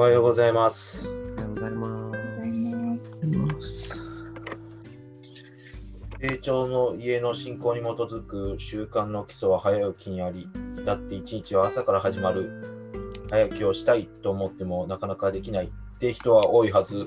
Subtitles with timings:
[0.00, 1.10] おはようございます。
[1.10, 2.10] おはようございま
[3.60, 4.02] す。
[6.22, 10.48] 成長の家の信仰に基づく習慣の基礎は早起きにあり、
[10.86, 12.50] だって一日は朝から始まる。
[13.28, 17.06] 早起きをしたいと思ってもなかなかできないって人は多いはず。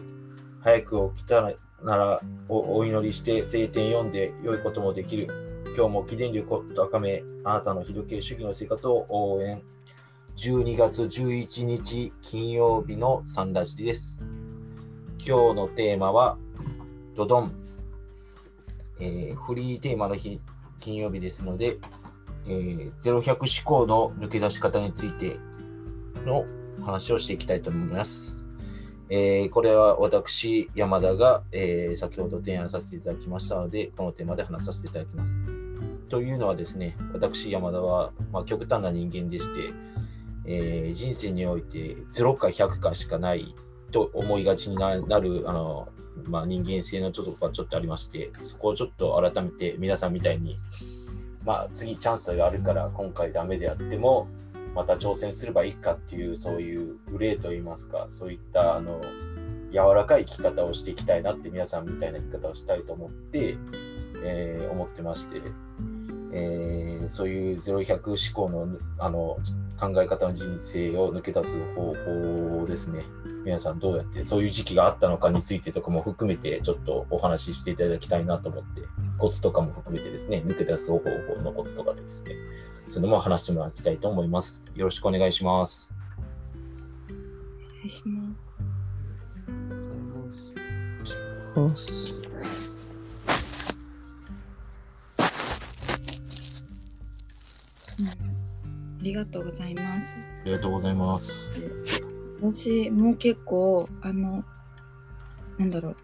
[0.61, 1.41] 早く起きた
[1.81, 5.29] ならおお祈りして聖典読んで良いこともできる。
[5.75, 9.63] 今日も起電力を高め、あなたの非時計主義の生活を応援。
[10.35, 14.19] 12月11日金曜日のサンラジです。
[15.19, 16.39] 今日のテーマは、
[17.15, 17.53] ドドン。
[18.99, 20.41] えーフリーテーマの日、
[20.79, 21.77] 金曜日ですので、
[22.47, 25.37] えー、0100思考の抜け出し方について
[26.25, 26.45] の
[26.83, 28.43] 話をしていきたいと思います。
[29.09, 35.31] えーこれは私、山田が、えー先ほど提案させていただきましたので、このテーマで話させていただきます。
[36.09, 39.71] というのはですね、私、山田は、まあ、極端な人間でして、
[40.45, 43.55] えー人生において0か100かしかない
[43.91, 45.87] と思いがちになるあの、
[46.25, 50.57] まあ、人間性のちょっとがちょっとありまして、そこをちょっと改めて皆さんみたいに、
[51.45, 54.27] まあ、次チャンスがあるから今回ダメであっても、
[54.73, 58.99] また挑戦すればいいかっていう、そういうグレーといいますか、そういったあの
[59.71, 63.57] 柔らかい生き方をしていきたいなって、皆さんみたいな生き方をしたいと思って、
[64.23, 65.41] えー思ってまして、
[66.33, 68.67] えーそういう0100思考の
[68.97, 69.37] あの
[69.79, 73.03] 考え方の人生を抜け出す方法ですね。
[73.43, 78.81] 皆さんどうやってそういう時期があったのかについてとかも含めてちょっとお話ししていただきたいなと思って
[79.17, 81.09] コツとかも含めてですね抜け出す方法
[81.41, 82.35] のコツとかですね
[82.87, 85.91] そういうのも話してもらいたいと思いますよろしくお願いします
[87.77, 88.01] お願いし
[91.55, 92.22] ます。
[97.99, 100.15] ありがとうございます。
[100.15, 101.49] ありがとうございます。
[102.41, 104.43] 私も結構あの
[105.57, 105.95] なんだろう。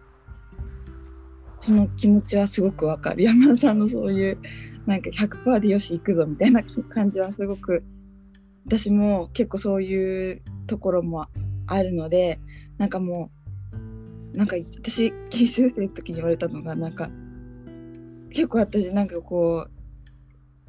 [1.60, 3.22] その気持ちはすごくわかる。
[3.22, 4.38] 山田さんのそういう
[4.86, 7.82] なんか100%でよし行くぞみたいな感じはすごく
[8.66, 11.26] 私も結構そういうところも
[11.66, 12.40] あるので
[12.78, 13.30] なんかも
[14.34, 17.10] うなんか私研修生の時に言われたのがなんか
[18.30, 19.79] 結構私なんかこう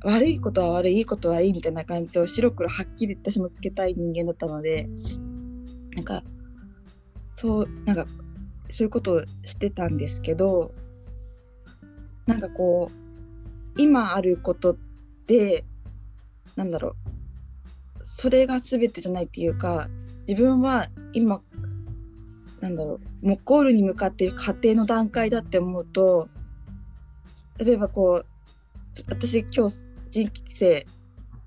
[0.04, 4.90] 悪いことは悪いいいことはいいみたいな感じを白黒はっきり私もつけたい人間だったので
[5.96, 6.24] なんか
[7.32, 8.06] そうなんか
[8.72, 10.74] そういうことをしてたんですけど
[12.26, 14.76] なんかこう今あることっ
[15.28, 15.66] て
[16.56, 16.96] なんだろう
[18.04, 19.88] それが全てじゃないっていうか
[20.28, 21.42] 自分は今
[22.60, 26.28] なんだろうもうゴールに向かっている過程の段階だって思うと
[27.58, 28.26] 例えばこう
[29.10, 30.86] 私今日人生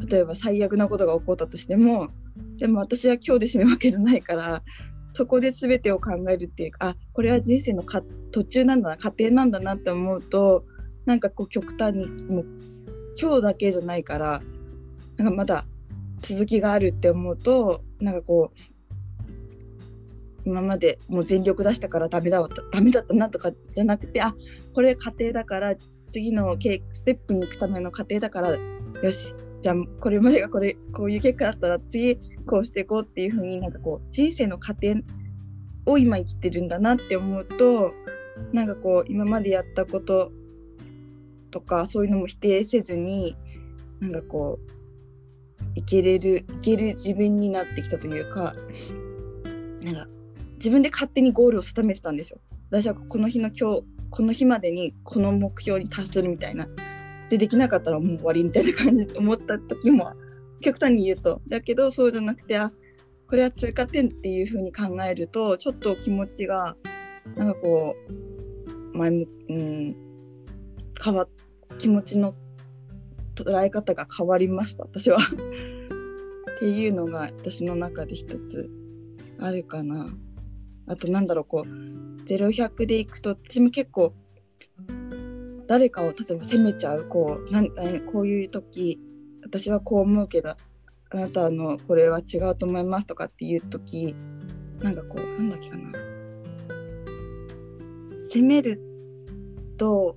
[0.01, 2.09] 例えば最悪なことが起こったとしても
[2.59, 4.63] でも私は今日で死ぬわけじゃないから
[5.13, 8.03] そこで全てを考えるっていうかあこれは人生のか
[8.33, 10.65] 途中なんだな過程なんだなって思うと
[11.07, 12.47] なんかこう極端にもう
[13.21, 14.43] 今日だけじゃないから
[15.17, 15.67] なんかまだ
[16.21, 18.75] 続きがあるって思うとなんかこう
[20.45, 24.35] 今までもう全力出したからダメだダメだったなとかじゃなくてあ
[24.75, 25.75] これ過程だから
[26.09, 34.95] 次のけステップに行くための過程だからよしじゃあこれまでがこれこういう結果だったら次こうしていこうっていう風になんかこう人生の過程
[35.87, 37.93] を今生きてるんだなって思うと
[38.53, 40.33] なんかこう今までやったこと
[41.51, 43.37] とかそういうのも否定せずに
[44.01, 44.75] なんかこう
[45.77, 48.55] いけれるいける自分になってきたというか
[49.81, 50.07] なんか
[50.57, 52.39] 自分で勝手にゴールを定めてたんですよ。
[52.71, 53.83] 私はこの日の今日
[54.15, 56.69] この日までにこの目標に達するみたいな。
[57.31, 60.13] でできなかったらもう終わりみたいな感じで思った時も
[60.61, 62.71] 極端に言うとだけどそうじゃなくてあ
[63.27, 66.77] これは通過点っていう風に考えるとちょっと気持ちが
[67.35, 67.97] なんかこ
[68.93, 69.97] う前向うん
[71.03, 71.27] 変わ
[71.79, 72.35] 気持ちの
[73.35, 75.19] 捉え方が変わりました私は。
[75.19, 78.71] っていうのが私の中で一つ
[79.41, 80.07] あるかな。
[80.87, 84.13] あとなんだろうこう0100でいくと私も結構
[85.67, 88.99] 誰かを例えば責めちゃうこうなんなんこういう時
[89.43, 90.57] 私はこう思うけどあ
[91.17, 94.15] なたのこれは違うと思いますとかっていう時
[94.81, 95.93] なんかこうなんだっけかな。
[98.29, 98.81] 責める
[99.79, 100.17] と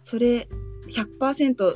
[0.00, 0.48] それ
[0.88, 1.74] 100%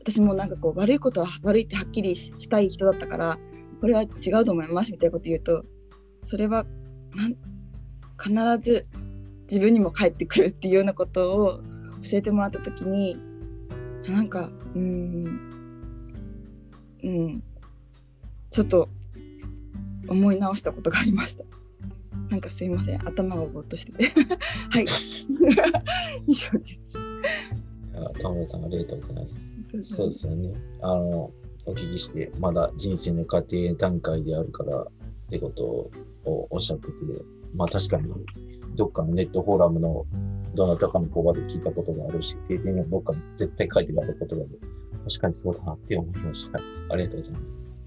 [0.00, 3.38] 私もなんかこう悪いことは悪いってはっきりししたい人だったから
[3.80, 5.64] これは違うと思いますみたいなこと言うと
[6.22, 6.64] それは
[7.14, 7.36] なん
[8.58, 8.86] 必ず
[9.48, 11.60] 自分にも返ってくるっていうようなことを
[12.02, 13.16] 教えてもらった時に
[14.06, 15.48] なんかうーん
[17.02, 17.42] うん
[18.50, 18.88] ちょっと
[20.08, 21.44] 思い直したことがありました。
[22.30, 24.08] なんかすいません頭がぼーっとしてて
[24.70, 24.84] はい
[26.26, 26.98] 以上です。
[28.20, 29.52] 田村さんありがとうございます。
[29.82, 30.52] そうですよね。
[30.80, 31.30] あの、
[31.66, 34.86] お聞きして、まだ人生の過程段階であるから
[35.28, 35.90] ってことを
[36.50, 36.94] おっしゃってて、
[37.54, 38.10] まあ確かに、
[38.76, 40.06] どっかのネットフォーラムの
[40.54, 44.50] どなたかの言葉で聞いたことがあるし、経験のどっかに絶対書いてある言葉で、
[45.06, 46.58] 確かにそうだなって思いました。
[46.90, 47.80] ありがとうございます。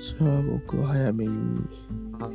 [0.00, 1.34] じゃあ僕は早めに。
[2.20, 2.28] あ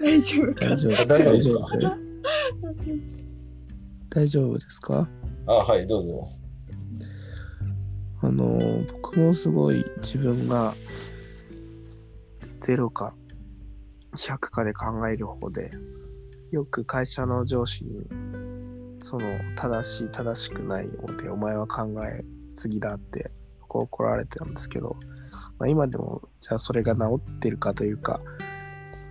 [0.00, 1.66] 大丈夫か大丈夫あ大丈夫ですか？
[4.16, 5.06] 大丈夫ですか？
[5.46, 6.28] あ、はい、どうぞ。
[8.22, 10.72] あの僕もすごい自分が
[12.62, 13.12] 0か
[14.16, 15.70] 100かで考える方で
[16.50, 18.06] よく会社の上司に
[19.00, 23.30] その正しい正しくないのでお前は考えすぎだって
[23.68, 24.96] こう怒られてたんですけど、
[25.58, 28.18] まあ、今でもじゃあそれが治ってるかというか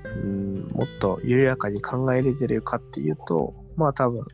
[0.04, 4.25] うんもっと緩やかに考えれてるかっていうとまあ多分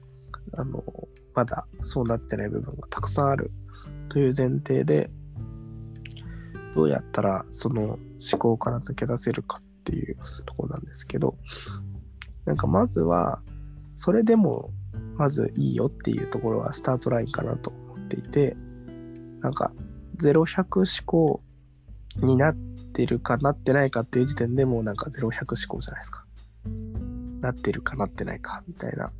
[0.53, 0.83] あの
[1.33, 3.51] まだそうなってない部分がたくさんある
[4.09, 5.09] という前提で
[6.75, 7.99] どうやったらその思
[8.37, 11.35] 考から抜け出せるかっていうとこなんですけど
[12.45, 13.41] なんかまずは
[13.95, 14.71] それでも
[15.15, 18.55] まずいいよっていうところはスタートラインかなと思っていて
[19.41, 19.71] なんか
[20.17, 21.41] 0100思考
[22.17, 22.55] になっ
[22.93, 25.31] てるかなってないかっていう時点でもうなんか0100思
[25.67, 26.25] 考じゃないですか。
[27.41, 29.11] なってるかなってないかみたいな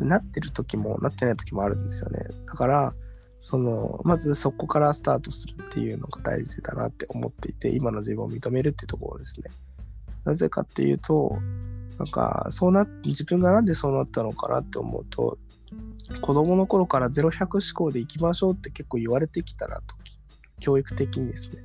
[0.00, 2.20] なってる時もなってない時もあるんですよね。
[2.46, 2.94] だから
[3.40, 9.50] そのまずそこからスタートするっていうのが大事だなって思っていて今の自分を認めるっていうところですね。
[10.24, 11.36] なぜかっていうと
[11.98, 15.38] なんかそうな自分がなんでそうなったのかなって思うと
[16.20, 19.94] 子供の頃から0100思考でいきましょうって結構言われてきたなと
[20.60, 21.62] 教育的にですね。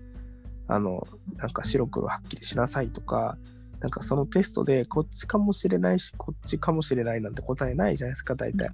[0.68, 3.38] あのなんか白黒はっきりしなさいとか
[3.80, 8.70] なんかそのテストでこっちかもしれないしこっちかもしれないなんて答えないじゃないですか大体。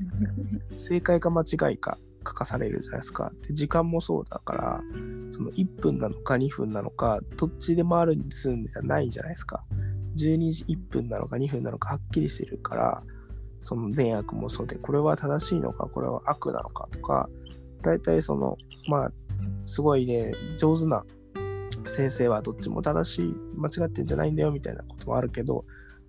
[0.78, 1.98] 正解か間違いか
[2.28, 3.32] 書かされるじゃないですか。
[3.48, 4.82] で時間もそうだから
[5.30, 9.62] その1分なのか2分なのかどっちでもあるんですんじゃないじゃないですか。
[10.18, 13.04] 12時1分なのか2分なのかはっきりしてるから
[13.60, 17.30] その善悪もそうでこれは正しいのかこれは悪なのかとか
[17.82, 18.58] 大体その
[18.88, 19.12] まあ
[19.66, 21.04] すごいね上手な
[21.88, 25.64] 先生はどっちも正しい間違ってんじゃないんだよみたいなこともあるけど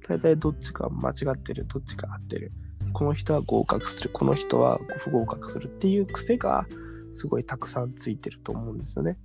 [0.09, 2.53] 大体どっちか間違ってるどっちか合ってる
[2.93, 6.67] この人は合格するこの人は不合格するっていう癖が
[7.13, 9.19] すごいたくさんついてると思うんですよね。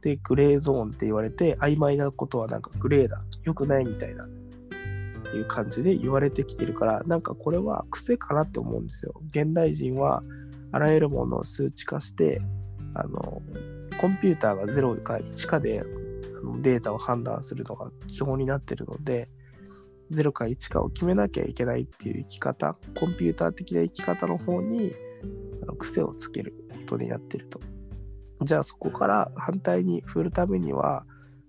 [0.00, 4.28] でグレーゾーンって言われて曖昧なことはなんかグレーだ良くないみたいな
[5.34, 9.14] いう感じで言われてきてるからなんかこれは癖かなって思うんですよ。
[9.28, 10.22] 現代人は
[10.72, 12.40] あらゆるものを数値化して
[12.94, 13.42] あの
[14.00, 15.84] コンピューターが0か1かで
[16.38, 19.28] あのデータを判断するのが基本になってるので
[20.10, 24.92] 0か1かを決めなきゃいけないっていう生き方コンピューター的な生き方の方に
[25.62, 27.60] あの癖をつけることになってると。
[28.42, 31.04] じゃあそこから反対に振るためには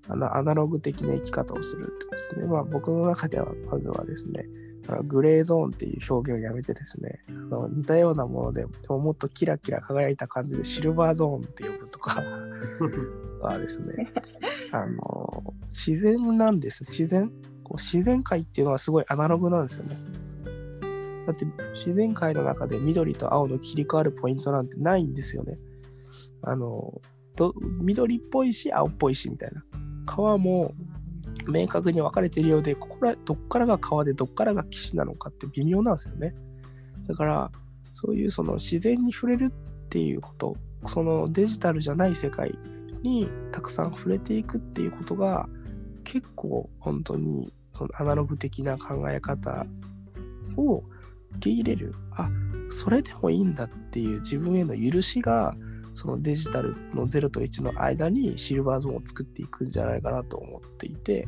[0.07, 2.45] あのアナログ的な生き方をするってことですね。
[2.45, 4.45] まあ僕の中ではまずはですね
[5.04, 12.24] グレーゾーンっていう表現をやめてですねあの似たようなものででももっとキラキラ輝いた感じでシルバーゾーンって呼ぶとか
[13.42, 14.12] はですね
[14.72, 16.84] あの自然なんです。
[16.86, 17.31] 自然
[17.64, 19.96] こう自然界っていうのはすごいアナログなんですよね。
[21.26, 25.60] だって自然界の中で緑と青の切り替わるポイントなんてないんですよね。
[26.42, 27.02] あの
[27.36, 29.64] ど緑っぽいし青っぽいしみたいな。
[30.06, 30.74] 川も
[31.49, 36.35] 明確に分かれているようでここらどっからが川でどっからが岸なのかって微妙なんですよね。
[37.07, 37.51] だから
[37.91, 42.57] そういうその自然に触れるっていうことそのデジタルじゃない世界
[43.01, 45.49] にたくさん触れていくっていうことが
[46.03, 49.65] 結構本当にそのアナログ的な考え方
[50.57, 50.83] を
[51.31, 51.95] 受け入れる。
[52.11, 52.29] あ
[52.71, 55.56] それでもいいんだっていう自分への許しが
[55.99, 61.25] そのデジタルの0と1の間にシルバーゾーンを作っていくんじゃないかなと思っていて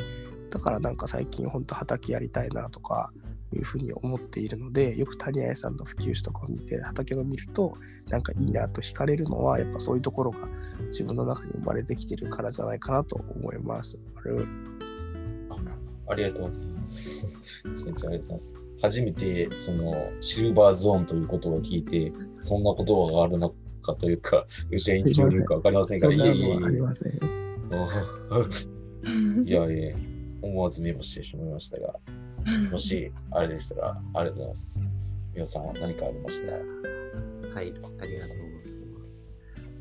[0.50, 3.12] だからなんか最近本当畑やりたいなとか
[3.54, 7.76] いうふうに思っているのでよく谷合さんの普及とかを見て畑を見ると
[8.08, 10.48] なんかいいなと惹かれるのはやっぱそういうところが
[10.86, 14.00] 自分の中に生まれてきてるからじゃないかなと思います。
[14.24, 14.46] あれ
[16.08, 17.42] ありがとうございます。
[17.76, 18.56] 先生ありがとうございます。
[18.82, 26.48] 初めてそのシルバーゾーンという言葉を聞いて、そんな言葉があるのかというか、後ろに聞いてるか分かりませんが、そんないえいえい。
[29.46, 29.46] え。
[29.46, 29.96] いやいや、
[30.42, 31.96] 思わずメモしてしまいましたが、
[32.72, 34.80] もしあれでしたら、ありがとうございます。
[35.34, 36.54] 皆さん何かありました？
[36.54, 36.60] は
[37.62, 38.12] い、ありがとうござい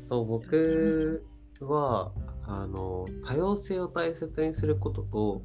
[0.09, 1.23] と僕
[1.61, 2.11] は
[2.45, 5.41] あの多様性を大切にすることと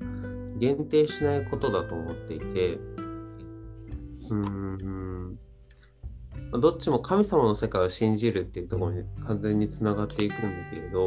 [0.59, 5.46] 限定しないことだと思っていてうーんまあ
[6.53, 11.07] どっちも神様の世界を信じるっていうところに完全につながっていくんだけれど、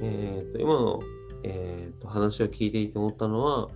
[0.00, 1.00] えー、と今の、
[1.42, 3.68] えー、と話を聞いていて思ったのは、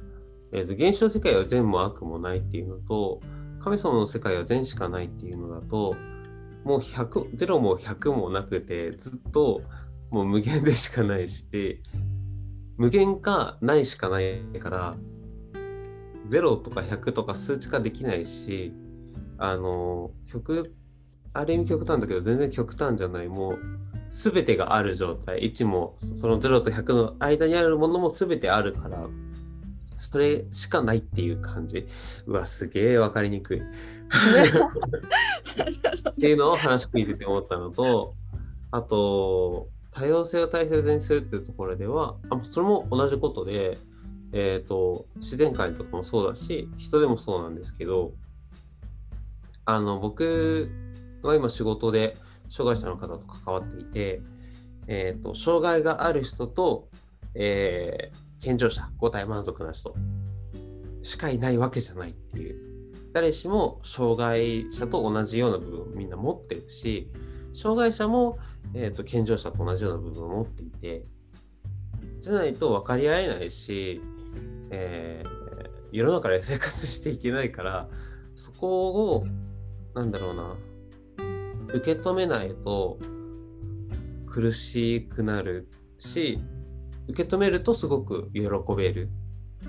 [0.52, 3.20] えー、と現象世界は善も悪もないっていうのと
[3.60, 5.96] 神様の世界は善しかないっていうのだと
[6.64, 9.62] もう100 0も100もなくてずっと
[10.10, 11.44] もう無限でしかないし
[12.76, 14.96] 無限かないしかないから
[16.26, 18.72] 0とか100とか数値化できないし
[19.38, 20.74] あの極
[21.32, 23.28] ある意味極端だけど全然極端じゃない。
[23.28, 23.58] もう
[24.10, 25.38] 全てがある状態。
[25.40, 29.08] 1もその0と100の間にあるものも全てあるから
[29.98, 31.86] それしかないっていう感じ
[32.26, 33.60] うわすげえ分かりにくい。
[33.60, 33.62] っ
[36.18, 38.14] ていうのを話聞いてて思ったのと
[38.70, 43.78] あと多様性を大切にするっていうところではあそれも同じことで、
[44.32, 48.12] えー、と自然界とかもそうだし人でもそうなんですけど
[49.68, 50.70] あの僕
[51.22, 52.16] は今仕事で
[52.48, 54.22] 障害者の方と関わっていて、
[54.86, 56.88] えー、と障害がある人と、
[57.34, 59.94] えー健常者5体満足な人
[61.02, 62.68] しかいないわけじゃないっていう。
[63.12, 67.10] 誰しも障害者と同じような部分をみんな持ってるし
[67.54, 68.38] 障害者も、
[68.74, 71.04] えーと、健常者と同じような部分を持っていて
[72.20, 74.02] じゃないと分かり合えないし、
[74.70, 77.88] えー、世の中で生活していけないから
[78.36, 79.26] そこを
[79.98, 80.56] なんだろうな
[81.74, 82.98] 受け止めないと
[84.26, 86.38] 苦しくなるし
[87.08, 88.42] 受け止めるとすごく喜
[88.76, 89.10] べる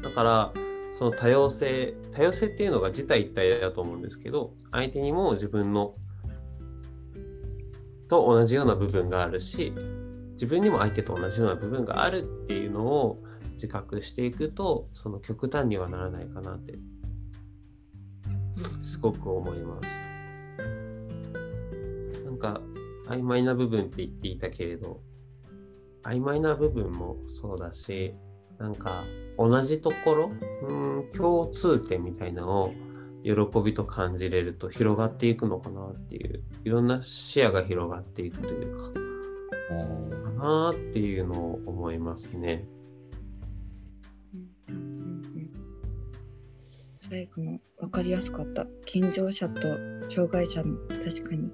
[0.03, 0.53] だから
[0.91, 5.95] その多様性多様性っていうのが自体一体だと思うんですけど相手にも自分の
[8.07, 9.73] と同じような部分があるし
[10.33, 16.77] 自分にも相手と同じような部分があるっていうのを自覚していくとその極端にはならないかなって
[18.83, 19.98] すごく思います。
[23.09, 25.01] 曖昧な部分って言っていたけれど
[26.03, 28.13] 曖昧な部分もそうだし
[28.57, 29.03] なんか
[29.37, 30.31] 同じところ
[30.63, 32.73] うん共通点みたいなのを
[33.23, 39.09] 喜びと感じれると広がっていくのかなっていういろんな視野が広がっていくというか
[40.23, 42.65] かなっていうのを思いますね。
[46.99, 48.65] 最後の分かりやすかった。
[48.85, 49.61] 健常者と
[50.09, 51.51] 障害者の確かに。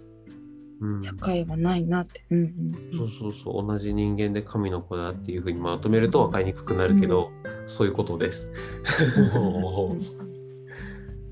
[0.82, 1.12] うん、境
[1.48, 2.26] はないなって。
[2.30, 7.32] うんうんそうそうそう同じ人間で神の子だっていうふうにまとめると分かりにくくなるけど、
[7.66, 8.50] そういうことです。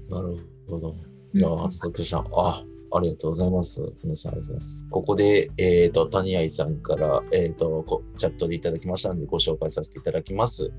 [0.09, 0.95] なるほど。
[1.33, 2.63] いや、初作さん、あ、
[2.95, 3.81] ありがとうございます。
[4.03, 4.87] 皆さんありがとうございます。
[4.89, 10.71] ここで、えっ、と、谷合さんから、えっ、とこ、チャットでいただきましたので、ご紹介させていただきます。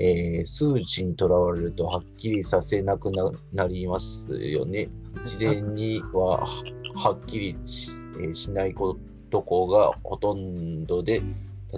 [0.00, 3.10] えー数値にとらわれるとはっきりさせなく
[3.52, 4.88] なりますよね。
[5.18, 6.46] 自然には
[6.94, 8.96] はっきりし,、えーしないこ
[9.30, 11.22] とこがほとんどで、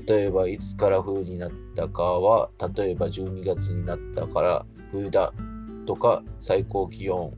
[0.06, 5.32] 例えばいつから冬になったかは、例えば12月になったから冬だ
[5.84, 7.32] とか、最高気温、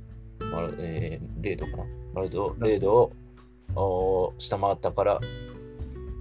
[0.52, 3.12] まるえー0度かな、まる度0度
[3.74, 5.20] を下回ったから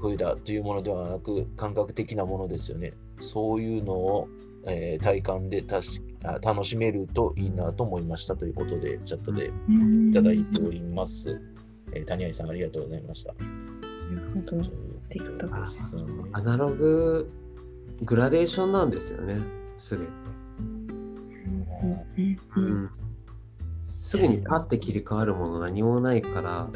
[0.01, 2.93] 冬だというものではなく、感覚的なものですよね。
[3.19, 4.27] そういうのを、
[4.67, 10.09] えー体感でたしあ楽しめるといいなと思いましたということで、チャットでうん。
[10.09, 11.41] いただいております。
[11.93, 13.33] えー谷合さん、ありがとうございました。
[14.33, 14.55] 本当
[15.09, 16.03] できたあですね
[16.33, 17.31] アナログ
[18.01, 19.41] グラデーションなんですよね
[19.77, 20.11] すべて、
[20.61, 21.67] うん
[22.55, 22.89] うんうん、
[23.97, 26.69] すぐにパッて切り替わるもの何もないから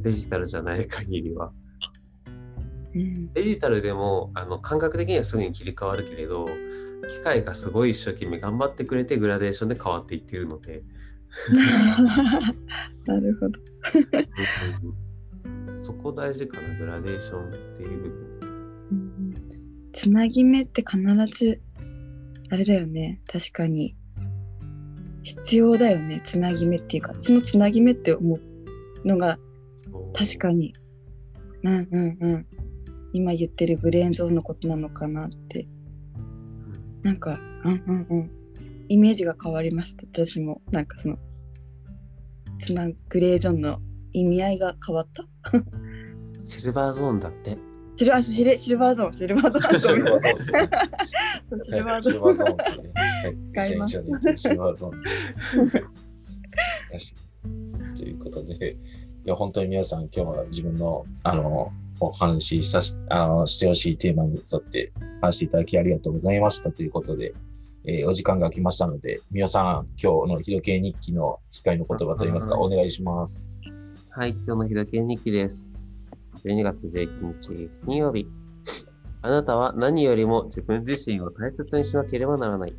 [0.00, 1.52] デジタルじゃない限りは
[2.94, 3.00] うん。
[3.00, 6.48] うんデジタルでもあの感覚的にはすぐに切り替わるけれど
[7.08, 10.82] 機械がすごい一生懸命頑張ってくれてグラデーションで変わっていっているので、
[13.06, 13.60] なるほど。
[15.76, 18.40] そこ大事かなグラデーションっていう部分。
[18.90, 19.34] うん。
[19.92, 21.00] つなぎ目って必
[21.32, 21.60] ず
[22.50, 23.20] あれだよね。
[23.26, 23.96] 確かに。
[25.22, 26.20] 必要だよね。
[26.24, 27.14] つなぎ目っていうか。
[27.18, 28.36] そのつなぎ目って思
[29.04, 29.38] うのが
[30.14, 30.74] 確かに。
[31.62, 32.46] うんうんうん
[33.12, 35.66] 今言ってるグレーンゾーンのことなのかなって。
[37.02, 38.30] なんかうんうんうん。
[38.88, 40.02] イメージが変わりました。
[40.12, 40.60] 私も。
[40.70, 41.16] なんかその
[42.58, 43.78] つなグレーゾーンの
[44.12, 45.24] 意味合いが変わった？
[46.46, 47.56] シルバーゾーンだって。
[47.96, 49.12] シルあシルシルバーゾーン。
[49.12, 49.80] シルバーゾーン。
[49.80, 50.36] シルバーゾーン。
[51.60, 52.14] シルバーゾーン。
[52.14, 52.90] シルバーゾーンってね。
[52.94, 54.02] はい使います
[54.36, 55.00] シルバーゾーン。
[57.96, 58.76] ということで、い
[59.28, 67.34] や、本当に皆さん、今日は自分の、あの、お話しさし、あの、してほしいテーマに沿って話していただきありがとうございましたということで、
[67.84, 73.50] えーお時間が来ましたので、皆さん、今日の日時計日記の光の言葉といいますか、はお願いします。
[74.10, 75.68] はい、今日の日時計日記です。
[76.44, 78.26] 12月11日金曜日。
[79.22, 82.74] あなたは何よりも自分自身を大切にしなければならない。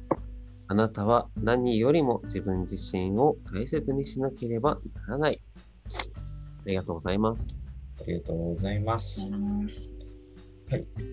[0.68, 5.42] あなたは何よりも自分自身を大切にしなければならない。
[6.66, 7.61] ありがとうございます。
[8.02, 9.30] ありがとうございます。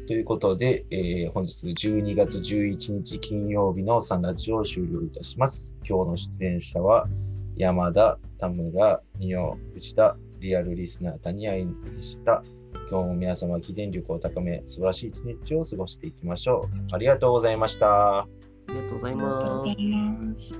[0.07, 5.75] ということで、えー本日12月11日金曜日のサンラジオを終了いたします。
[5.85, 7.09] 今日の出演者は
[7.57, 12.42] 山田、田村、仁尾、藤田、リアルリスナー、谷愛でした。
[12.88, 16.95] 今日も皆様、記念力を高め、素晴らしい一日を過ごしていきましょう。
[16.95, 18.21] ありがとうございました。
[18.21, 18.28] あ
[18.68, 19.73] りがとうございありがとうますござ。
[19.73, 20.54] います。
[20.54, 20.59] あ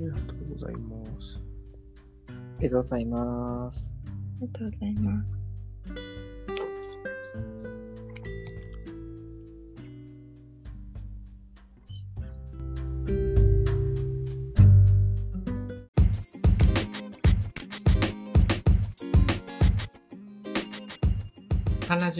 [0.00, 1.40] りがとうございます。
[2.28, 3.94] ありがとうございます。
[3.98, 5.41] ありがとうございます。